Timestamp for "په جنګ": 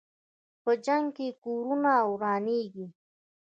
0.63-1.05